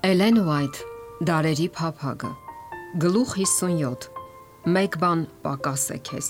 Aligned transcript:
Էլեն 0.00 0.38
Ուայթ 0.40 0.78
Դարերի 1.28 1.64
փափագը 1.76 2.28
Գլուխ 3.02 3.32
57 3.36 4.06
Մեկ 4.72 4.94
բան 5.02 5.24
պակաս 5.42 5.82
է 5.92 5.98
քեզ 6.08 6.28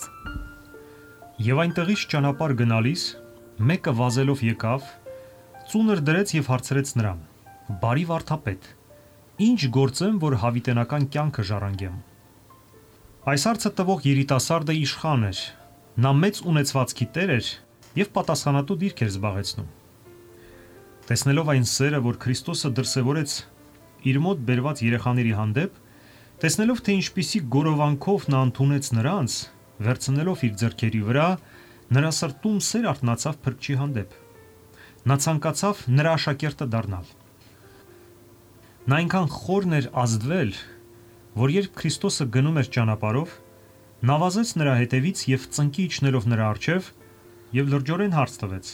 Եվ 1.47 1.61
այնտեղից 1.65 2.03
ճանապարհ 2.11 2.55
գնալիս 2.59 3.05
մեկը 3.71 3.95
վազելով 4.01 4.43
եկավ, 4.49 4.89
ծունր 5.71 6.03
դրեց 6.09 6.33
եւ 6.35 6.51
հարցրեց 6.51 6.93
նրան. 6.99 7.21
Բարի 7.85 8.05
վարդապետ, 8.11 8.67
ինչ 9.47 9.61
գործեմ, 9.79 10.19
որ 10.27 10.37
հավիտենական 10.43 11.07
կյանքը 11.15 11.47
ժառանգեմ։ 11.53 12.03
Այս 13.31 13.47
հարցը 13.51 13.73
տվող 13.79 14.05
երիտասարդը 14.11 14.79
իշխան 14.81 15.29
էր։ 15.31 15.45
Նա 16.03 16.15
մեծ 16.25 16.43
ունեցվածքի 16.51 17.09
տեր 17.15 17.37
էր 17.39 17.55
եւ 18.03 18.13
պատասխանատու 18.19 18.81
դիրք 18.83 19.07
էր 19.07 19.15
զբաղեցնում։ 19.15 19.71
Տեսնելով 21.11 21.55
այն 21.55 21.65
սերը, 21.77 22.05
որ 22.11 22.23
Քրիստոսը 22.27 22.75
դրսևորեց 22.81 23.39
իր 24.11 24.19
մոտ 24.25 24.43
բերված 24.49 24.83
երեխաների 24.87 25.33
հանդեպ, 25.41 25.79
տեսնելով 26.41 26.83
թե 26.87 26.97
ինչպիսի 27.01 27.41
գորովանքով 27.55 28.27
նա 28.33 28.41
ընդունեց 28.49 28.91
նրանց, 28.97 29.37
վերցնելով 29.87 30.45
իր 30.49 30.55
ձեռքերի 30.61 31.03
վրա, 31.11 31.29
նրա 31.91 32.11
սրտում 32.21 32.59
սեր 32.71 32.87
արտնացավ 32.91 33.39
փրկչի 33.45 33.77
հանդեպ։ 33.81 34.19
Նա 35.11 35.17
ցանկացավ 35.25 35.83
նրա 36.01 36.11
աշակերտը 36.21 36.67
դառնալ։ 36.75 37.11
Նա 38.91 38.99
այնքան 39.01 39.29
խորն 39.37 39.77
էր 39.81 39.87
ազդվել, 40.03 40.53
որ 41.41 41.53
երբ 41.55 41.75
Քրիստոսը 41.81 42.27
գնում 42.37 42.61
էր 42.61 42.71
ճանապարով, 42.77 43.35
նա 44.01 44.17
վազեց 44.23 44.53
նրա 44.61 44.75
հետևից 44.81 45.25
եւ 45.31 45.43
ծնկի 45.57 45.83
իջնելով 45.91 46.29
նրա 46.33 46.47
առջև 46.55 46.89
եւ 47.57 47.73
լրջորեն 47.75 48.17
հարց 48.17 48.37
տվեց։ 48.41 48.71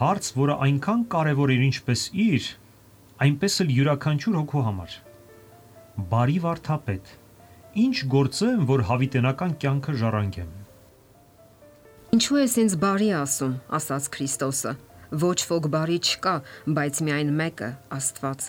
Հարց, 0.00 0.30
որը 0.40 0.56
այնքան 0.66 1.04
կարևոր 1.14 1.52
էր 1.54 1.62
ինչպես 1.70 2.02
իր, 2.24 2.48
այնպես 3.20 3.54
էլ 3.62 3.72
յուրաքանչյուր 3.76 4.36
հոգու 4.38 4.60
համար։ 4.64 4.92
Բարի 6.10 6.36
վարդապետ, 6.40 7.08
ինչ 7.82 7.96
գործեմ, 8.14 8.62
որ 8.70 8.84
հավիտենական 8.88 9.56
կյանքը 9.60 9.94
ժառանգեմ։ 10.00 10.54
Ինչու 12.16 12.38
ես 12.40 12.54
ինձ 12.62 12.76
բարի 12.84 13.10
ասում, 13.20 13.52
ասաց 13.76 14.06
Քրիստոսը։ 14.14 14.72
Ոչ 15.20 15.38
ոք 15.50 15.68
բարի 15.74 15.98
չկա, 16.00 16.32
բայց 16.80 17.02
միայն 17.06 17.34
մեկը՝ 17.40 17.68
Աստված։ 17.98 18.46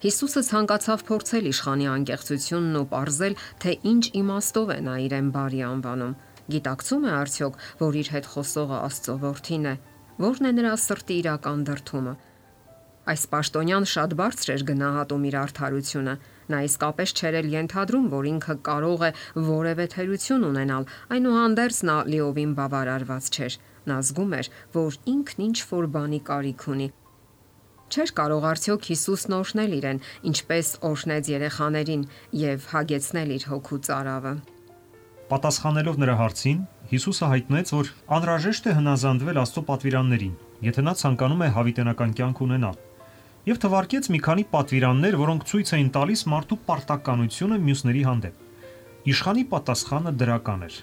Հիսուսը 0.00 0.42
ցանկացավ 0.48 1.04
փորձել 1.10 1.48
իշխանի 1.52 1.86
անկեղծությունն 1.94 2.80
ու 2.80 2.86
ողրզել, 2.90 3.34
թե 3.62 3.74
ինչ 3.90 4.04
իմաստով 4.20 4.74
է 4.74 4.78
նա 4.90 4.94
իրեն 5.06 5.30
բարի 5.36 5.60
անվանում։ 5.70 6.16
Գիտակցում 6.50 7.04
է 7.06 7.12
արդյոք, 7.20 7.60
որ 7.84 8.00
իր 8.00 8.08
հետ 8.16 8.28
խոսողը 8.34 8.78
Աստծո 8.90 9.16
որդին 9.22 9.70
է, 9.70 9.74
որն 10.24 10.50
է 10.50 10.52
նրա 10.56 10.72
սրտի 10.84 11.18
իրական 11.20 11.66
դրթումը, 11.68 12.14
Այս 13.08 13.22
պաշտոնյան 13.32 13.86
շատ 13.88 14.12
բարձր 14.18 14.50
էր 14.54 14.62
գնահատում 14.68 15.22
իր 15.30 15.36
արդարությունը։ 15.40 16.14
Նա 16.52 16.58
իսկապես 16.66 17.12
չէր 17.16 17.36
էլ 17.40 17.46
ենթադրում, 17.54 18.06
որ 18.12 18.26
ինքը 18.30 18.54
կարող 18.68 19.04
է 19.08 19.10
որևէ 19.46 19.86
թերություն 19.94 20.44
ունենալ, 20.50 20.84
այնուհանդերձ 21.16 21.78
նա 21.88 21.96
լիովին 22.12 22.52
բավարարված 22.60 23.30
չէր։ 23.32 23.56
Նա 23.88 23.96
զգում 24.04 24.34
էր, 24.40 24.50
որ 24.76 24.98
ինքն 25.14 25.44
ինչ 25.48 25.58
որ 25.70 25.86
բանի 25.96 26.20
կարիք 26.28 26.66
ունի։ 26.74 26.88
Չէր 27.90 28.12
կարող 28.20 28.44
արդյոք 28.50 28.84
Հիսուսն 28.90 29.34
օրհնել 29.40 29.72
իրեն, 29.80 30.02
ինչպես 30.30 30.68
օրհնեց 30.90 31.30
երեխաներին 31.32 32.04
եւ 32.40 32.68
հագեցնել 32.70 33.32
իր 33.40 33.46
հոգու 33.50 33.80
ծարավը։ 33.88 34.34
Պատասխանելով 35.30 35.98
նրա 36.04 36.14
հարցին, 36.20 36.60
Հիսուսը 36.90 37.26
հայտնեց, 37.32 37.74
որ 37.80 37.90
անհրաժեշտ 38.18 38.70
է 38.70 38.76
հնազանդվել 38.78 39.42
Աստծո 39.42 39.62
պատվիրաններին, 39.70 40.38
եթե 40.68 40.86
նա 40.86 40.94
ցանկանում 41.00 41.44
է 41.46 41.50
հավիտենական 41.56 42.14
կյանք 42.18 42.46
ունենալ 42.46 42.78
եւ 43.50 43.58
թվարկեց 43.58 44.06
մի 44.14 44.18
քանի 44.22 44.42
պատվիրաններ, 44.50 45.14
որոնք 45.18 45.44
ցույց 45.50 45.70
էին 45.74 45.88
տալիս 45.94 46.20
մարդու 46.30 46.56
պարտականությունը 46.66 47.56
մյուսների 47.66 48.02
հանդեպ։ 48.06 49.06
Իշխանի 49.10 49.42
պատասխանը 49.50 50.10
դրական 50.20 50.60
էր։ 50.66 50.74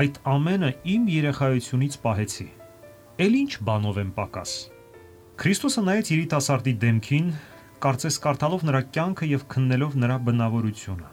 Այդ 0.00 0.20
ամենը 0.32 0.70
իմ 0.94 1.08
երեխայությունից 1.12 1.98
պահեցի։ 2.04 2.46
Էլ 3.24 3.36
ինչ 3.40 3.52
բանով 3.68 3.98
եմ 4.00 4.12
պակաս։ 4.16 4.54
Քրիստոսը 5.44 5.84
նայեց 5.88 6.12
երիտասարդի 6.14 6.74
դեմքին, 6.84 7.26
կարծես 7.84 8.16
կարդալով 8.24 8.64
նրա 8.70 8.80
կյանքը 8.94 9.28
եւ 9.34 9.44
քննելով 9.52 9.98
նրա 10.04 10.16
բնավորությունը։ 10.30 11.10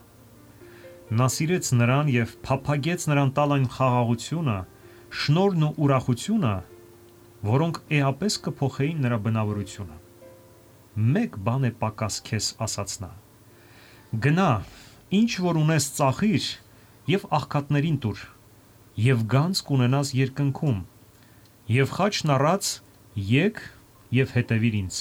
Նա 1.20 1.28
սիրեց 1.36 1.72
նրան 1.82 2.14
եւ 2.16 2.38
փափագեց 2.48 3.08
նրան 3.12 3.34
տալ 3.36 3.56
այն 3.58 3.68
խաղաղությունը, 3.76 4.56
շնորհն 5.26 5.68
ու 5.68 5.74
ուրախությունը, 5.84 6.54
որոնք 7.52 7.82
էապես 8.00 8.40
կփոխեին 8.48 9.04
նրա 9.10 9.20
բնավորությունը 9.28 10.00
մեկ 10.96 11.38
բան 11.46 11.68
է 11.70 11.72
պակաս 11.82 12.22
քեզ 12.28 12.48
ասաց 12.68 12.96
նա 13.04 13.12
գնա 14.12 14.50
ինչ 15.16 15.32
որ 15.40 15.60
ունես 15.62 15.86
ծախիր 15.98 16.48
եւ 17.12 17.28
աղքատներին 17.38 18.00
տուր 18.04 18.24
եւ 19.06 19.22
գանց 19.32 19.62
կունենաս 19.70 20.12
երկնքում 20.20 20.82
եւ 21.72 21.94
խաչն 21.96 22.34
առած 22.36 22.72
եկ 23.32 23.62
եւ 24.12 24.34
հետևիր 24.36 24.76
ինձ. 24.82 24.98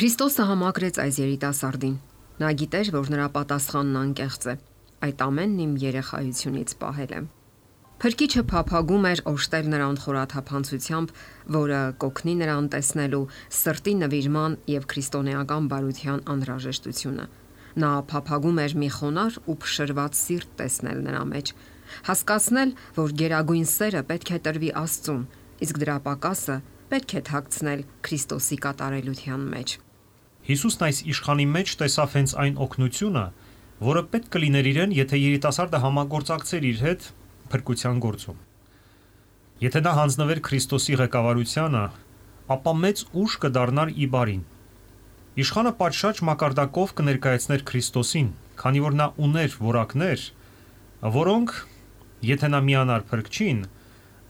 Քրիստոսը 0.00 0.46
համակրեց 0.48 1.00
այս 1.04 1.20
երիտասարդին 1.20 1.96
նա 2.40 2.52
գիտեր 2.62 2.92
որ 2.96 3.12
նրա 3.12 3.26
պատասխանն 3.36 4.00
անկեղծ 4.00 4.48
է 4.48 4.54
այդ 5.04 5.24
ամենն 5.26 5.62
իմ 5.66 5.76
երեխայությունից 5.84 6.74
պահել 6.80 7.14
եմ 7.20 7.28
Փրկիչը 8.00 8.42
փափագում 8.48 9.06
էր 9.10 9.20
օշտել 9.28 9.66
նրան 9.74 9.96
խորաթափանցությամբ, 10.00 11.10
որը 11.52 11.80
կոգնի 12.00 12.34
նրան 12.40 12.68
տեսնելու 12.72 13.26
սրտի 13.56 13.92
նվիրման 14.00 14.54
եւ 14.72 14.86
քրիստոնեական 14.92 15.66
բարության 15.72 16.22
անհրաժեշտությունը։ 16.34 17.26
Նա 17.84 17.90
փափագում 18.12 18.62
էր 18.64 18.76
մի 18.80 18.88
խոնար 18.96 19.36
ու 19.44 19.58
փշրված 19.66 20.16
սիրտ 20.20 20.56
տեսնել 20.62 21.04
նրա 21.10 21.22
մեջ, 21.34 21.52
հասկացնել, 22.08 22.74
որ 22.96 23.14
գերագույն 23.20 23.68
սերը 23.68 24.02
պետք 24.08 24.32
է 24.32 24.40
տրվի 24.48 24.72
Աստծուն, 24.80 25.22
իսկ 25.68 25.84
դրա 25.84 26.00
պակասը 26.08 26.58
պետք 26.90 27.14
է 27.20 27.24
թաքցնել 27.28 27.86
Քրիստոսի 28.08 28.60
կատարելության 28.64 29.46
մեջ։ 29.60 29.78
Հիսուսն 30.48 30.84
այս 30.88 30.98
իշխանի 31.12 31.50
մեջ 31.52 31.78
տեսավ 31.84 32.12
հենց 32.16 32.36
այն 32.48 32.60
օգնությունը, 32.64 33.24
որը 33.84 34.02
պետք 34.14 34.28
կլիներ 34.34 34.66
իրեն, 34.70 34.94
եթե 35.04 35.20
երիտասարդը 35.20 35.80
համագործակցեր 35.84 36.64
իր 36.70 36.80
հետ 36.88 37.10
փրկության 37.52 38.00
գործում։ 38.04 38.38
Եթե 39.60 39.80
նա 39.84 39.92
հանձնվեր 39.98 40.40
Քրիստոսի 40.46 40.94
ղեկավարությանը, 41.00 41.82
ապա 42.54 42.72
մեծ 42.84 43.02
ուժ 43.22 43.34
կդառնար 43.42 43.90
ի 43.92 44.06
բարին։ 44.14 44.44
Իշխանը 45.40 45.72
պատշաճ 45.80 46.22
մակարդակով 46.28 46.94
կներկայացներ 47.00 47.64
Քրիստոսին, 47.70 48.30
քանի 48.60 48.80
որ 48.86 48.96
նա 49.00 49.06
ուներ 49.26 49.58
որակներ, 49.66 50.24
որոնք, 51.16 51.52
եթե 52.30 52.50
նա 52.54 52.60
միանար 52.70 53.04
փրկչին, 53.10 53.60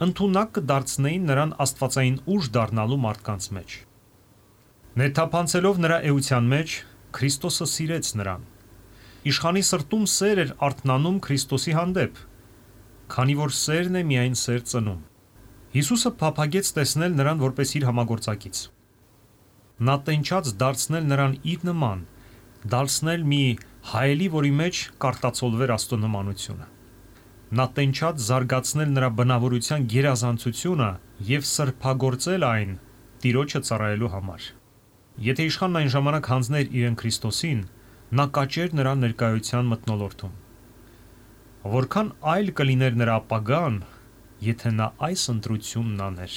ընդունակ 0.07 0.53
կդարձնեին 0.59 1.25
նրան 1.31 1.55
աստվածային 1.65 2.19
ուժ 2.35 2.51
դառնալու 2.57 2.99
մարդկանց 3.05 3.49
մեջ։ 3.57 3.77
Ներթափանցելով 5.01 5.81
նրա 5.85 5.99
էության 6.11 6.51
մեջ, 6.51 6.77
Քրիստոսը 7.17 7.67
սիրեց 7.75 8.11
նրան։ 8.21 8.47
Իշխանի 9.31 9.63
սրտում 9.71 10.05
սեր 10.15 10.41
էր 10.45 10.53
արտնանում 10.71 11.19
Քրիստոսի 11.27 11.75
հանդեպ, 11.77 12.21
քանի 13.11 13.35
որ 13.41 13.55
սերն 13.59 13.99
է 13.99 14.03
միայն 14.07 14.37
սեր 14.39 14.61
ծնում։ 14.71 14.99
Հիսուսը 15.75 16.11
փափագեց 16.21 16.69
տեսնել 16.77 17.15
նրան 17.21 17.41
որպես 17.41 17.73
իր 17.79 17.87
համագործակից։ 17.89 18.61
Նա 19.89 19.95
տենչած 20.07 20.51
դարձնել 20.61 21.09
նրան 21.11 21.35
իր 21.53 21.65
նման, 21.69 22.05
դարձնել 22.75 23.25
մի 23.33 23.41
հայելի, 23.91 24.29
որի 24.35 24.53
մեջ 24.61 24.83
կարտացոլվեր 25.05 25.73
Աստծո 25.77 25.99
նմանությունը։ 26.05 26.69
Նա 27.61 27.67
տենչած 27.79 28.21
զարգացնել 28.27 28.93
նրա 28.99 29.09
բնավորության 29.21 29.87
գերազանցությունը 29.95 30.91
եւ 31.31 31.49
սրբագործել 31.51 32.47
այն 32.51 32.77
Տիրոջը 33.25 33.63
ծառայելու 33.71 34.13
համար։ 34.15 34.47
Եթե 35.31 35.49
իշխանն 35.51 35.81
այն 35.81 35.91
ժամանակ 35.97 36.31
հանձներ 36.35 36.71
իրեն 36.79 37.01
Քրիստոսին, 37.01 37.65
նա 38.21 38.29
կաճեր 38.39 38.79
նրա 38.81 38.95
ներկայության 39.01 39.75
մտնոլորտում 39.75 40.39
որքան 41.61 42.07
այլ 42.25 42.47
կլիներ 42.57 42.95
նրա 42.97 43.15
ապագան, 43.21 43.75
եթե 44.41 44.71
նա 44.73 44.87
այս 45.07 45.25
ընտրությունն 45.33 45.99
աներ։ 46.07 46.37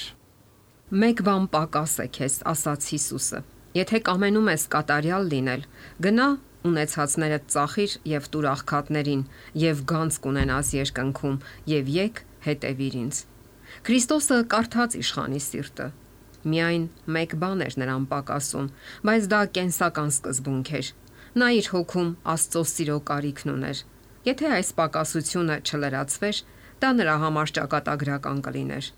Մեկ 1.03 1.21
բան 1.23 1.45
պակաս 1.53 1.93
է 2.03 2.07
քեզ, 2.17 2.33
ասաց 2.51 2.87
Հիսուսը։ 2.91 3.39
Եթե 3.79 3.99
կամենում 4.09 4.49
ես 4.51 4.65
կատարյալ 4.73 5.29
լինել, 5.31 5.63
գնա 6.03 6.27
ունեցածները 6.67 7.37
ծախիր 7.55 7.95
եւ 8.11 8.27
տուր 8.33 8.47
աղքատներին 8.51 9.23
եւ 9.63 9.85
գանց 9.93 10.19
կունենաս 10.27 10.73
երկնքում 10.75 11.39
եւ 11.71 11.93
եկ 11.95 12.21
հետևիր 12.43 12.99
ինձ։ 13.03 13.23
Քրիստոսը 13.87 14.37
կարդաց 14.51 14.99
իշխանի 14.99 15.41
սիրտը։ 15.47 15.87
Միայն 16.43 16.85
մեկ 17.15 17.37
բան 17.39 17.63
էր 17.63 17.79
նրան 17.79 18.05
պակասում, 18.11 18.67
բայց 19.07 19.31
դա 19.31 19.41
կենսական 19.55 20.13
սկզբունք 20.19 20.75
էր։ 20.83 20.93
Նա 21.39 21.47
իր 21.63 21.67
հոգում 21.73 22.09
Աստծո 22.35 22.63
սիրո 22.73 22.97
կարիքն 23.07 23.53
ուներ 23.55 23.83
Եթե 24.23 24.49
այս 24.57 24.69
պակասությունը 24.79 25.55
չլրացվեր, 25.67 26.41
դա 26.83 26.89
նրա 26.99 27.15
համար 27.23 27.53
ճակատագրական 27.59 28.43
կլիներ։ 28.47 28.89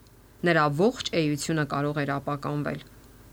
Նրա 0.46 0.66
ողջ 0.80 1.14
էությունը 1.22 1.66
կարող 1.76 2.02
էր 2.06 2.12
ապականվել։ 2.20 2.82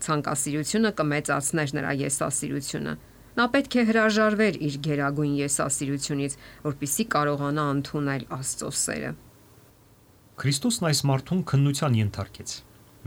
Ցանկասիրությունը 0.03 0.91
կմեծացներ 0.99 1.75
նրա 1.77 1.91
եսասիրությունը 2.03 2.93
Նա 3.33 3.47
պետք 3.49 3.75
է 3.81 3.83
հրաժարվեր 3.89 4.57
իր 4.61 4.75
գերագույն 4.85 5.37
եսասիրությունից, 5.39 6.33
որpիսի 6.67 7.05
կարողանա 7.13 7.63
ընդունել 7.75 8.25
Աստծո 8.37 8.69
սերը։ 8.77 9.09
Քրիստոսն 10.43 10.87
այս 10.89 11.01
մարդուն 11.09 11.41
քննության 11.49 11.97
ենթարկեց։ 11.97 12.53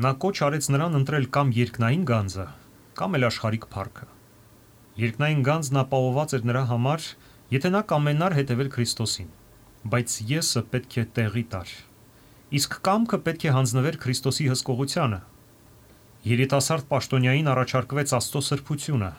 Նա 0.03 0.13
կոչ 0.25 0.35
արեց 0.47 0.69
նրան 0.75 0.99
ընտրել 0.99 1.29
կամ 1.37 1.53
երկնային 1.59 2.05
գանձը, 2.11 2.47
կամ 2.99 3.17
էլ 3.19 3.27
աշխարհիկ 3.31 3.69
փառքը։ 3.77 4.09
Երկնային 5.07 5.47
գանձն 5.47 5.81
ապահոված 5.87 6.35
էր 6.37 6.45
նրա 6.51 6.65
համար, 6.75 7.07
եթե 7.53 7.71
նա 7.75 7.83
կամենար 7.93 8.37
հետևել 8.39 8.71
Քրիստոսին, 8.77 9.29
բայց 9.93 10.17
եսը 10.31 10.63
պետք 10.73 10.97
է 10.97 11.05
տեղի 11.19 11.45
տար։ 11.53 11.75
Իսկ 12.61 12.79
կամքը 12.87 13.19
պետք 13.27 13.47
է 13.47 13.55
հանձնվեր 13.57 13.99
Քրիստոսի 14.07 14.49
հսկողությանը։ 14.53 15.21
Երիտասարդ 16.27 16.89
Պաշտոնյային 16.91 17.51
առաջարկվեց 17.53 18.15
Աստծո 18.19 18.43
սրբությունը, 18.47 19.11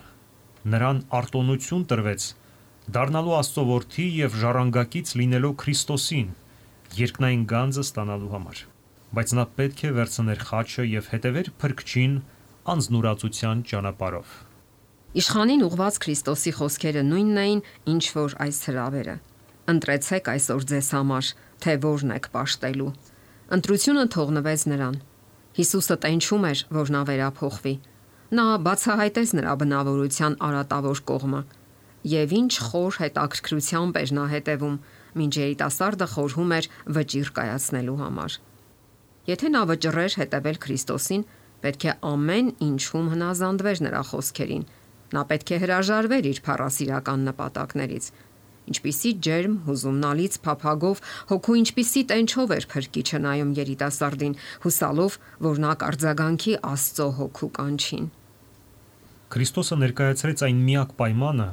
նրան 0.74 0.98
արտոնություն 1.22 1.86
տրվեց 1.92 2.26
դառնալու 2.98 3.38
Աստծո 3.38 3.64
որդի 3.68 4.08
եւ 4.18 4.36
ժառանգակից 4.42 5.14
լինելով 5.22 5.54
Քրիստոսին 5.64 6.34
երկնային 6.98 7.46
գանձը 7.52 7.84
ստանալու 7.88 8.32
համար 8.32 8.62
բայց 9.18 9.34
նա 9.38 9.44
պետք 9.58 9.82
է 9.88 9.92
վերցներ 9.98 10.44
խաչը 10.48 10.86
եւ 10.88 11.10
հետևեր 11.14 11.50
փրկչին 11.64 12.16
անznուրացության 12.74 13.64
ճանապարով 13.72 14.32
Իշխանին 15.15 15.65
ուղված 15.68 16.00
Քրիստոսի 16.04 16.51
խոսքերը 16.57 17.04
նույնն 17.07 17.38
էին, 17.44 17.62
ինչ 17.94 18.06
որ 18.18 18.38
այս 18.48 18.57
հրավերը։ 18.68 19.15
Ընտրեցեք 19.71 20.31
այսօր 20.36 20.65
ձեզ 20.71 20.89
համար, 20.98 21.30
թե 21.63 21.77
որն 21.88 22.15
եք 22.18 22.25
աշտելու։ 22.44 22.92
Ընտրությունը 23.57 24.04
թողնվեց 24.18 24.62
նրան։ 24.71 24.98
Հիսուսը 25.57 25.95
տենչում 26.04 26.44
էր, 26.51 26.59
որ 26.77 26.92
նա 26.94 27.01
վերափոխվի, 27.07 27.74
Նա 28.27 28.44
բացահայտեց 28.59 29.30
նրա 29.38 29.51
բնավորության 29.62 30.33
արատավոր 30.44 31.00
կողմը 31.07 31.39
եւ 32.12 32.33
ինչ 32.38 32.51
խոր 32.59 32.98
հետաքրքրությամբ 33.01 34.00
էր 34.01 34.12
նա 34.18 34.25
հետևում, 34.33 34.74
մինչ 35.19 35.33
երիտասարդը 35.38 36.07
խորհում 36.12 36.51
էր 36.57 36.68
վճիր 36.98 37.31
կայացնելու 37.38 37.95
համար։ 38.01 38.36
Եթե 39.31 39.51
նա 39.56 39.62
վճռեր 39.71 40.18
հետևել 40.19 40.59
Քրիստոսին, 40.68 41.24
պետք 41.63 41.88
է 41.88 41.95
ամեն 42.12 42.51
ինչում 42.68 43.07
հնազանդվեր 43.15 43.81
նրա 43.88 44.01
խոսքերին։ 44.12 44.68
Նա 45.15 45.24
պետք 45.27 45.51
է 45.56 45.59
հրաժարվեր 45.63 46.25
իր 46.31 46.39
փառասիրական 46.48 47.21
նպատակներից։ 47.31 48.09
Ինչպիսի 48.68 49.12
ջերմ 49.24 49.54
հուզումնալից 49.68 50.33
փափագով 50.44 51.01
հոգու 51.30 51.56
ինչպիսի 51.62 52.01
տենչով 52.12 52.54
էր 52.57 52.65
փրկիչը 52.74 53.19
նայում 53.24 53.54
երիտասարդին, 53.59 54.33
հուսալով, 54.65 55.15
որ 55.48 55.62
նա 55.63 55.71
կարձագանքի 55.83 56.57
Աստծո 56.71 57.07
հոգու 57.21 57.50
կանչին։ 57.57 58.09
Քրիստոսը 59.31 59.77
ներկայացրեց 59.83 60.44
այն 60.48 60.59
միակ 60.68 60.92
պայմանը, 61.00 61.48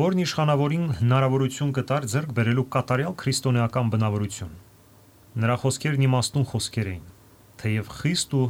որն 0.00 0.24
իշխանավորին 0.24 0.88
հնարավորություն 1.04 1.76
կտար 1.76 2.08
ձեռք 2.14 2.34
բերելու 2.40 2.66
կատարյալ 2.72 3.14
քրիստոնեական 3.20 3.92
բնավորություն։ 3.92 4.56
Նրա 5.44 5.56
խոսքերն 5.64 6.04
իմաստուն 6.08 6.48
խոսքեր 6.54 6.90
էին, 6.94 7.06
թեև 7.60 7.94
խիստ 8.00 8.36
ու 8.40 8.44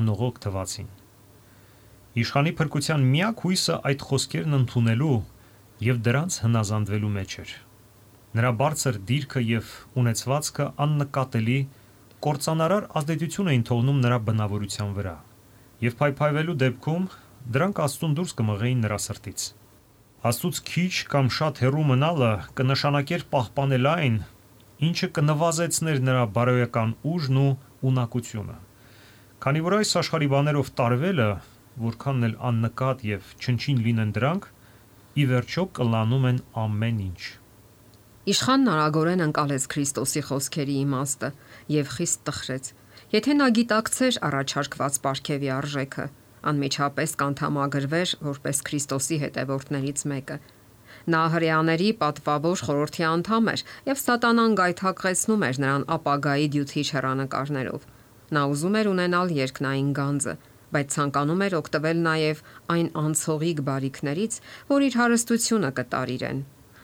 անողոք 0.00 0.44
թվացին։ 0.46 0.90
Իշխանի 2.12 2.50
փրկության 2.58 3.04
միակ 3.08 3.38
հույսը 3.40 3.74
այդ 3.88 4.02
խոսքերն 4.04 4.56
ընդունելու 4.58 5.14
եւ 5.82 6.00
դրանց 6.06 6.34
հնազանդվելու 6.42 7.12
մեջ 7.12 7.36
էր։ 7.42 7.52
Նրա 8.36 8.50
բարձր 8.58 8.98
դիրքը 9.08 9.40
եւ 9.48 9.70
ունեցվածքը 10.02 10.66
աննկատելի 10.84 11.56
կորցանարար 12.26 12.84
ազդեցություն 13.00 13.48
էին 13.52 13.64
թողնում 13.70 14.02
նրա 14.04 14.18
բնավորության 14.28 14.92
վրա։ 14.98 15.14
Եվ 15.82 15.96
փայփայվելու 16.02 16.56
դեպքում 16.62 17.06
դրանք 17.56 17.80
Աստծուն 17.86 18.16
դուրս 18.20 18.34
կմղեին 18.42 18.84
նրա 18.86 18.98
սրտից։ 19.06 19.46
Աստծուց 20.32 20.60
քիչ 20.68 20.92
կամ 21.16 21.32
շատ 21.36 21.62
հեռու 21.64 21.86
մնալը 21.92 22.30
կնշանակեր 22.60 23.24
պահպանել 23.32 23.88
այն, 23.92 24.20
ինչը 24.92 25.08
կնվազեցներ 25.16 26.04
նրա 26.12 26.28
բարոյական 26.36 26.94
ուժն 27.12 27.40
ու 27.42 27.48
ունակությունը։ 27.88 28.60
Քանի 29.42 29.64
որ 29.66 29.76
այս 29.80 29.96
աշխարհի 30.02 30.28
բաներով 30.36 30.70
տարվելը, 30.78 31.28
որքանն 31.80 32.26
էլ 32.28 32.34
աննկատ 32.48 33.04
եւ 33.08 33.30
չնչին 33.40 33.78
լինեն 33.86 34.12
դրանք, 34.16 34.48
ի 35.12 35.24
վերջո 35.32 35.64
կլանում 35.78 36.26
են 36.32 36.38
ամեն 36.62 36.98
ինչ։ 37.08 37.20
Իշխանն 38.32 38.70
արագորեն 38.72 39.22
անցալեց 39.26 39.64
Քրիստոսի 39.72 40.22
խոսքերի 40.28 40.74
իմաստը 40.86 41.30
եւ 41.74 41.88
խիստ 41.96 42.20
տխրեց։ 42.28 42.68
Եթե 43.12 43.32
նա 43.38 43.46
գիտակցեր 43.58 44.18
առաջարկված 44.28 44.98
Պարքևի 45.06 45.48
արժեքը, 45.56 46.06
անմիջապես 46.52 47.14
կանթամագրվեր 47.22 48.14
որպես 48.28 48.62
Քրիստոսի 48.68 49.18
հետևորդներից 49.22 50.04
մեկը։ 50.12 50.38
Նա 51.12 51.22
հрьяաների 51.34 51.90
պատվավոր 51.98 52.62
խորհրդի 52.68 53.04
անդամ 53.08 53.50
էր 53.52 53.64
եւ 53.90 54.00
սատանան 54.02 54.56
գայթակղեցնում 54.60 55.44
էր 55.48 55.60
նրան 55.64 55.84
ապագայի 55.96 56.48
դյութիչ 56.54 56.86
հեռանկարներով։ 56.94 57.86
Նա 58.32 58.42
ուզում 58.52 58.76
էր 58.80 58.90
ունենալ 58.92 59.34
երկնային 59.42 59.90
գանձը 59.98 60.34
բայց 60.72 60.96
ցանկանում 60.96 61.44
էր 61.46 61.56
օգտվել 61.60 61.98
նաև 62.06 62.42
այն 62.72 62.88
անցողիկ 63.02 63.62
բարիքներից, 63.68 64.40
որ 64.72 64.86
իր 64.88 64.96
հարստությունը 65.02 65.70
կտար 65.78 66.12
իրեն։ 66.16 66.40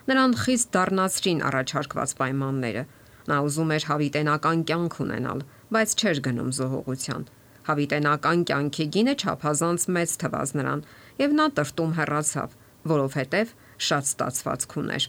Նրան 0.09 0.37
խիստ 0.43 0.69
դառնացրին 0.79 1.41
առաջարկված 1.49 2.15
պայմանները։ 2.21 2.85
Նա 3.29 3.41
ուզում 3.49 3.75
էր 3.77 3.89
հավիտենական 3.89 4.63
կյանք 4.69 4.95
ունենալ, 5.05 5.43
բայց 5.75 5.91
չէր 5.99 6.23
գնում 6.29 6.55
զոհողության 6.59 7.29
հավիտենական 7.69 8.45
կյանքի 8.49 8.85
գինը 8.95 9.15
չափազանց 9.21 9.85
մեծ 9.97 10.15
թվաց 10.23 10.53
նրան, 10.59 10.83
եւ 11.21 11.35
նա 11.39 11.47
տրտում 11.59 11.93
հեռացավ, 11.99 12.55
որովհետեւ 12.93 13.53
շատ 13.89 14.09
ստացվածք 14.09 14.77
ուներ։ 14.83 15.09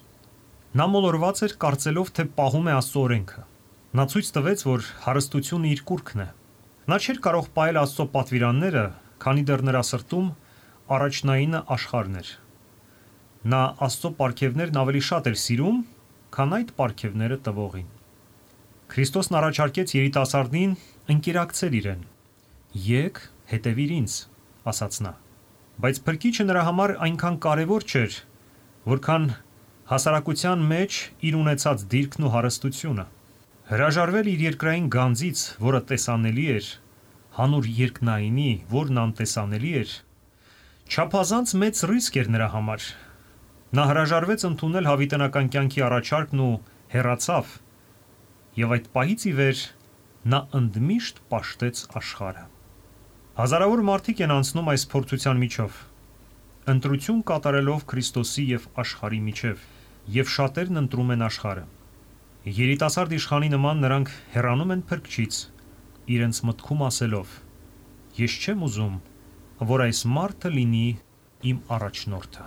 Նա 0.79 0.85
մոլորված 0.93 1.41
էր 1.47 1.55
կարծելով, 1.63 2.11
թե 2.19 2.25
պահում 2.39 2.67
է 2.69 2.73
Աստծո 2.79 3.03
օրենքը։ 3.05 3.45
Նա 3.99 4.03
ցույց 4.11 4.27
տվեց, 4.35 4.65
որ 4.69 4.89
հարստությունը 5.07 5.71
իր 5.73 5.81
կուրքն 5.89 6.23
է։ 6.25 6.27
Նա 6.89 6.97
չէր 6.97 7.17
կարող 7.21 7.47
պահել 7.53 7.77
Աստծո 7.83 8.05
պատվիրանները, 8.13 8.83
քանի 9.21 9.41
դեռ 9.45 9.63
նրա 9.67 9.81
սրտում 9.89 10.29
առաջնայինը 10.95 11.59
աշխարհն 11.75 12.15
էր։ 12.21 12.29
Նա 13.53 13.59
Աստծո 13.87 14.11
ապարքևներն 14.15 14.79
ավելի 14.81 15.01
շատ 15.09 15.29
էր 15.29 15.37
սիրում, 15.41 15.81
քան 16.33 16.55
այդ 16.57 16.71
ապարքևները 16.73 17.37
տվողին։ 17.49 17.91
Քրիստոսն 18.89 19.37
առաջարկեց 19.39 19.93
երիտասարդին 19.99 20.73
ընկերակցել 21.13 21.77
իրեն, 21.83 22.01
Եկ 22.69 23.21
հետևիր 23.49 23.91
ինձ, 23.99 24.15
ասաց 24.69 24.97
նա։ 25.05 25.13
Բայց 25.81 26.01
փրկիչը 26.09 26.43
նրա 26.49 26.65
համար 26.67 26.91
այնքան 27.05 27.37
կարևոր 27.45 27.85
չէր, 27.89 28.17
որքան 28.89 29.23
հասարակության 29.89 30.67
մեջ 30.73 30.99
իր 31.29 31.37
ունեցած 31.39 31.85
դիրքն 31.93 32.27
ու 32.29 32.33
հարստությունը։ 32.33 33.05
Հրաժարվել 33.69 34.29
իր 34.33 34.43
երկրային 34.49 34.85
գանձից, 34.93 35.41
որը 35.65 35.81
տեսանելի 35.89 36.45
էր, 36.57 36.69
հանուր 37.39 37.67
երկնայինի, 37.79 38.51
որն 38.67 38.99
անտեսանելի 38.99 39.71
էր, 39.79 39.91
չափազանց 40.89 41.53
մեծ 41.63 41.81
ռիսկ 41.89 42.19
էր 42.19 42.29
նրա 42.35 42.47
համար։ 42.55 42.87
Նա 43.79 43.83
հրաժարվեց 43.89 44.45
ընդունել 44.49 44.89
հավիտենական 44.89 45.49
կյանքի 45.53 45.83
առաջարկն 45.87 46.39
ու 46.45 46.53
հեռացավ։ 46.93 47.51
Եվ 48.59 48.73
այդ 48.75 48.89
պահից 48.97 49.25
ի 49.29 49.33
վեր 49.39 49.61
նա 50.33 50.39
ընդմիշտ 50.59 51.21
պաշտեց 51.31 51.83
աշխարհը։ 51.99 52.45
Հազարավոր 53.39 53.83
մարդիկ 53.87 54.23
են 54.25 54.33
անցնում 54.35 54.71
այս 54.73 54.83
փորձության 54.91 55.37
միջով, 55.45 55.77
ընտրություն 56.73 57.21
կատարելով 57.29 57.85
Քրիստոսի 57.93 58.43
եւ 58.49 58.65
աշխարհի 58.83 59.21
միջև, 59.29 59.61
եւ 60.17 60.33
շատերն 60.33 60.81
ընտրում 60.83 61.13
են 61.15 61.23
աշխարհը։ 61.29 61.63
Երիտասարդ 62.59 63.15
իշխանի 63.19 63.49
նման 63.53 63.81
նրանք 63.85 64.11
հեռանում 64.35 64.73
են 64.75 64.83
փրկչից, 64.89 65.39
իրենց 66.09 66.41
մտքում 66.49 66.81
ասելով. 66.89 67.33
Ես 68.19 68.37
չեմ 68.43 68.63
ուզում, 68.67 68.95
որ 69.69 69.83
այս 69.85 69.99
մարդը 70.15 70.49
լինի 70.55 70.87
իմ 71.49 71.57
առաջնորդը։ 71.75 72.45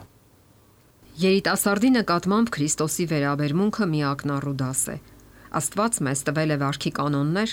Երիտասարդի 1.22 1.90
նկատմամբ 1.92 2.50
Քրիստոսի 2.56 3.04
վերաբերմունքը 3.12 3.86
միակնառու 3.92 4.54
դաս 4.62 4.82
է։ 4.92 4.96
Աստված 5.60 5.98
մեզ 6.06 6.22
տվել 6.28 6.54
է 6.54 6.56
վարքի 6.62 6.92
կանոններ, 6.98 7.50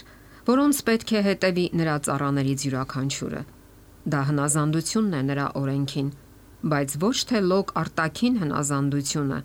որոնց 0.49 0.77
պետք 0.89 1.11
է 1.19 1.23
հետևի 1.27 1.65
նրա 1.79 1.95
ծառաներից 2.07 2.63
յուրաքանչյուրը։ 2.69 3.41
Դա 4.09 4.21
հնազանդությունն 4.29 5.17
է 5.19 5.21
նրա 5.29 5.47
օրենքին, 5.59 6.09
բայց 6.71 6.95
ոչ 7.03 7.17
թե 7.29 7.41
լոկ 7.49 7.75
արտաքին 7.83 8.39
հնազանդությունը, 8.43 9.39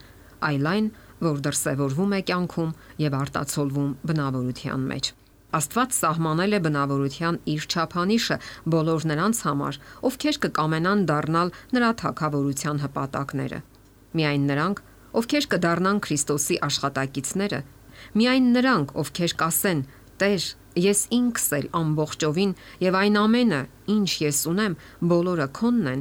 այլ 0.48 0.70
այն, 0.74 0.88
որ 1.26 1.42
դրսևորվում 1.44 2.14
է 2.14 2.20
կյանքում 2.30 2.72
եւ 3.04 3.18
արտացոլվում 3.24 3.90
բնավորության 4.08 4.88
մեջ։ 4.94 5.12
Աստված 5.58 5.94
սահմանել 5.98 6.56
է 6.58 6.60
բնավորության 6.64 7.38
իր 7.54 7.66
չափանիշը 7.70 8.38
բոլոր 8.74 9.06
նրանց 9.10 9.42
համար, 9.46 9.78
ովքեր 10.08 10.40
կկամենան 10.44 11.04
դառնալ 11.10 11.54
նրա 11.76 11.90
թակավորության 12.02 12.82
հպատակները։ 12.84 13.60
Միայն 14.18 14.44
նրանք, 14.50 14.82
ովքեր 15.20 15.48
կդառնան 15.54 16.02
Քրիստոսի 16.04 16.56
աշխատակիցները, 16.68 17.60
միայն 18.18 18.50
նրանք, 18.58 18.98
ովքեր 19.04 19.34
կասեն. 19.44 19.80
Տեր, 20.14 20.44
Ես 20.74 21.04
ինքս 21.14 21.44
էլ 21.54 21.66
ամբողջովին 21.78 22.52
եւ 22.82 22.96
այն 22.98 23.16
ամենը, 23.20 23.60
ինչ 23.94 24.10
ես 24.24 24.38
ունեմ, 24.50 24.72
բոլորը 25.10 25.46
քոնն 25.54 25.90
են, 25.92 26.00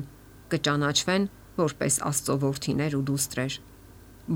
կճանաչվեն 0.49 1.27
որպես 1.59 1.97
Աստծո 2.09 2.37
որդիներ 2.41 2.95
ու 2.97 3.03
դուստրեր։ 3.09 3.57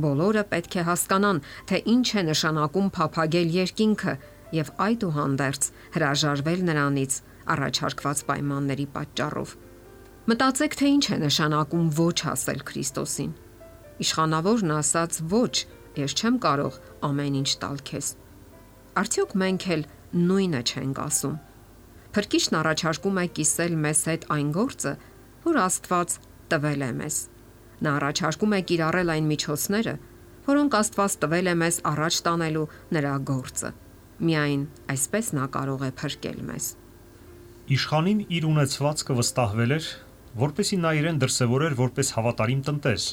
Բոլորը 0.04 0.44
պետք 0.52 0.78
է 0.78 0.84
հասկանան, 0.92 1.42
թե 1.72 1.78
ինչ 1.96 2.08
է 2.22 2.24
նշանակում 2.28 2.92
փափագել 2.98 3.56
երկինքը 3.58 4.14
եւ 4.56 4.70
այդուհանդերձ 4.88 5.64
հրաժարվել 5.98 6.62
նրանից 6.68 7.18
առաջարկված 7.54 8.22
պայմանների 8.28 8.86
պատճառով։ 8.96 9.56
Մտածեք, 10.28 10.74
թե 10.78 10.88
ինչ 10.98 11.06
է 11.08 11.18
նշանակում 11.24 11.90
ոչ 11.98 12.18
ասել 12.32 12.64
Քրիստոսին։ 12.68 13.34
Իշխանավորն 14.04 14.74
ասաց 14.78 15.20
ոչ, 15.32 15.54
ես 15.98 16.16
չեմ 16.18 16.40
կարող 16.44 16.80
ամեն 17.08 17.38
ինչ 17.42 17.52
տալ 17.64 17.78
քեզ։ 17.88 18.10
Արդյոք 19.02 19.32
մենք 19.42 19.68
էլ 19.78 19.86
նույնը 20.28 20.62
չենք 20.68 21.00
ասում։ 21.08 21.38
Փրկիչն 22.18 22.60
առաջարկում 22.60 23.18
է 23.22 23.26
կիսել 23.38 23.74
մեզ 23.88 24.04
հետ 24.12 24.24
այն 24.36 24.52
գործը, 24.58 24.94
որ 25.48 25.60
Աստված 25.64 26.14
տվել 26.52 26.86
է 26.88 26.92
մեզ։ 27.02 27.18
Նա 27.78 27.92
առաջարկում 27.98 28.56
է 28.58 28.62
կիրառել 28.72 29.12
այն 29.16 29.28
միջոցները, 29.32 29.96
որոնք 30.48 30.78
Աստված 30.82 31.18
տվել 31.24 31.52
է 31.52 31.56
մեզ 31.62 31.76
առաջ 31.92 32.22
տանելու 32.28 32.70
նրա 32.98 33.14
գործը։ 33.32 33.70
Միայն 34.18 34.66
այսպես 34.96 35.32
նա 35.38 35.46
կարող 35.54 35.88
է 35.88 35.92
փրկել 36.02 36.42
մեզ։ 36.48 36.74
Իշխանին 37.78 38.20
իր 38.38 38.50
ունեցվածքը 38.50 39.18
վստահվել 39.22 39.78
էր, 39.78 39.88
որպեսի 40.48 40.78
նա 40.82 40.92
իրեն 41.02 41.22
դրսևորեր 41.22 41.78
որպես 41.78 42.14
հավատարիմ 42.18 42.62
տնտես 42.68 43.08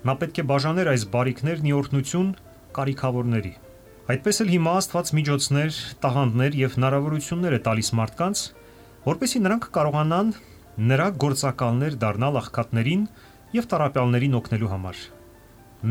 Նա 0.00 0.14
պետք 0.16 0.38
է 0.40 0.42
բաժաներ 0.48 0.88
այս 0.94 1.02
բարիկներն 1.12 1.66
ի 1.68 1.72
օրհնություն 1.76 2.28
կարիքավորների։ 2.76 3.50
Այդպես 4.10 4.38
էլ 4.44 4.52
հիմա 4.54 4.72
Աստված 4.80 5.10
միջոցներ, 5.18 5.80
տաղանդներ 6.00 6.56
եւ 6.56 6.76
հնարավորություններ 6.78 7.56
է 7.56 7.58
տալիս 7.66 7.90
մարդկանց, 8.00 8.44
որպեսզի 9.04 9.42
նրանք 9.44 9.66
կարողանան 9.76 10.32
նրա 10.90 11.08
գործակալներ 11.24 11.98
դառնալ 12.00 12.40
աղքատներին 12.40 13.04
եւ 13.60 13.68
տարապյալներին 13.74 14.38
օգնելու 14.40 14.72
համար։ 14.72 15.04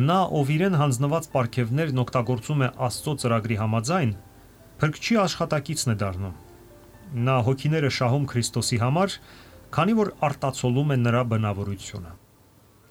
Նա, 0.10 0.20
ով 0.42 0.52
իրեն 0.58 0.80
հանձնված 0.82 1.30
ապարքևներն 1.30 2.02
օգտագործում 2.02 2.66
է 2.66 2.74
Աստծո 2.90 3.14
ծրագրի 3.22 3.60
համաձայն, 3.62 4.12
փրկչի 4.80 5.20
աշխատակիցն 5.26 5.94
է 5.94 5.96
դառնում։ 6.00 6.36
Նա 7.28 7.36
հոգիները 7.50 7.90
շահում 8.00 8.26
Քրիստոսի 8.32 8.78
համար, 8.80 9.16
քանի 9.76 9.94
որ 10.00 10.12
արտացոլում 10.30 10.94
է 10.96 10.98
նրա 11.04 11.24
բնավորությունը։ 11.34 12.12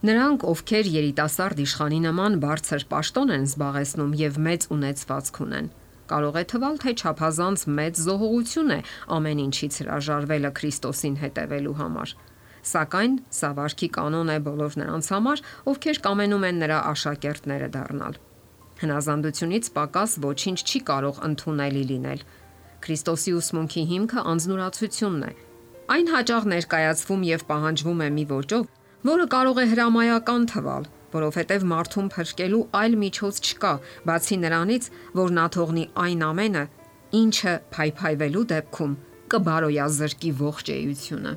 Նրանք, 0.08 0.44
ովքեր 0.52 0.88
երիտասարդ 0.94 1.60
իշխանի 1.64 2.00
նման 2.04 2.38
բարձր 2.44 2.84
պաշտոն 2.92 3.32
են 3.34 3.46
զբաղեցնում 3.48 4.12
եւ 4.20 4.36
մեծ 4.46 4.66
ունեցվածք 4.76 5.40
ունեն, 5.42 5.70
կարող 6.12 6.38
է 6.38 6.44
թվալ, 6.52 6.78
թե 6.84 6.94
ճափազանց 7.02 7.64
մեծ 7.78 8.02
զոհողություն 8.04 8.70
է 8.76 8.80
ամեն 9.18 9.42
ինչից 9.48 9.80
հրաժարվելը 9.82 10.52
Քրիստոսին 10.60 11.18
հետևելու 11.24 11.76
համար։ 11.82 12.14
Սակայն 12.68 13.18
սա 13.32 13.50
վարքի 13.58 13.88
կանոն 13.98 14.32
է 14.34 14.38
բոլոր 14.46 14.78
նրանց 14.82 15.10
համար, 15.14 15.44
ովքեր 15.72 16.00
կամենում 16.06 16.48
են 16.48 16.58
նրա 16.62 16.78
աշակերտները 16.94 17.68
դառնալ։ 17.74 18.18
Հնազանդությունից 18.78 19.68
պակաս 19.74 20.12
ոչինչ 20.22 20.58
չի 20.62 20.80
կարող 20.88 21.16
ընդունելի 21.28 21.82
լինել։ 21.88 22.20
Քրիստոսի 22.84 23.32
ուսմունքի 23.38 23.82
հիմքը 23.92 24.22
անznուրացությունն 24.32 25.24
է։ 25.28 25.32
Այն 25.88 26.10
հաճախ 26.14 26.46
ներկայացվում 26.52 27.22
եւ 27.28 27.42
պահանջվում 27.48 28.02
է 28.06 28.08
մի 28.18 28.24
ոճով, 28.30 28.64
որը 29.08 29.26
կարող 29.34 29.58
է 29.58 29.66
հրամայական 29.72 30.46
թվալ, 30.52 30.88
որովհետև 31.14 31.66
մարդուն 31.72 32.08
փրկելու 32.14 32.62
այլ 32.78 32.96
միջոց 33.02 33.42
չկա, 33.48 33.72
բացի 34.08 34.36
նրանից, 34.44 34.88
որ 35.18 35.34
նա 35.38 35.46
թողնի 35.58 35.84
այն 36.04 36.24
ամենը, 36.28 36.64
ինչը 37.18 37.54
փայփայվելու 37.74 38.46
դեպքում 38.52 38.96
կբարոյազրկի 39.32 40.32
ողջ 40.38 40.72
էությունը։ 40.78 41.32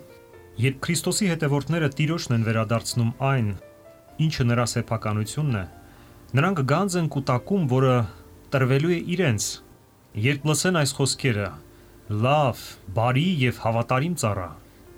Երբ 0.61 0.81
Քրիստոսի 0.85 1.27
հետևորդները 1.31 1.89
Տիրոջն 1.97 2.35
են 2.37 2.43
վերադարձնում 2.51 3.11
այն, 3.31 3.47
ինչը 4.25 4.45
նրա 4.51 4.65
սեփականությունն 4.75 5.55
է, 5.61 5.63
նրանք 6.37 6.63
գանձ 6.71 6.97
են 7.01 7.07
կուտակում, 7.15 7.63
որը 7.71 7.95
տրվելու 8.51 8.93
է 8.95 8.99
իրենց։ 9.15 9.47
Երբ 10.25 10.47
լսեն 10.51 10.81
այս 10.81 10.93
խոսքերը. 10.97 11.49
«Լավ, 12.11 12.61
բարի 12.95 13.27
եւ 13.41 13.59
հավատարիմ 13.63 14.15
ծառա, 14.21 14.49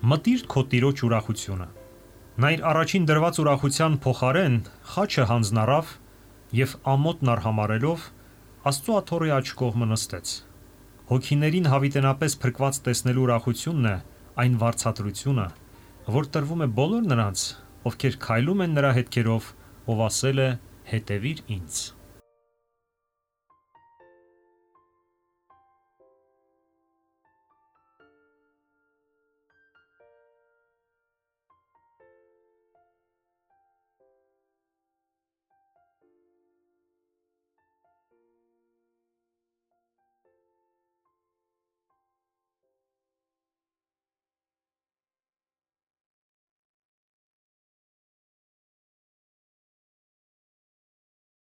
մտիր 0.10 0.46
քո 0.50 0.62
Տիրոջ 0.74 1.02
ուրախությունը»։ 1.08 1.68
Նա 2.34 2.50
իր 2.56 2.62
առաջին 2.74 3.04
դրված 3.10 3.40
ուրախության 3.44 3.98
փոխարեն 4.04 4.56
խաչը 4.94 5.26
հանձնարավ 5.30 5.92
եւ 6.58 6.72
ամոթն 6.94 7.32
արհամարելով 7.34 8.08
Աստծո 8.64 8.94
աթոռի 8.96 9.32
աջ 9.36 9.50
կողմը 9.60 9.86
նստեց։ 9.92 10.30
Հոգիներին 11.10 11.66
հավիտենապես 11.68 12.36
փրկված 12.44 12.78
տեսնելու 12.86 13.24
ուրախությունն 13.26 13.88
է 13.90 13.96
այն 14.44 14.54
վարչատրությունը, 14.62 15.48
որ 16.16 16.30
տրվում 16.36 16.64
է 16.64 16.68
բոլոր 16.78 17.10
նրանց, 17.12 17.44
ովքեր 17.90 18.16
քայլում 18.24 18.64
են 18.64 18.78
նրա 18.78 18.92
հետքերով, 18.98 19.50
ով 19.92 20.04
ասել 20.08 20.40
է. 20.40 20.48
«Հետևիր 20.92 21.44
ինձ»։ 21.58 22.03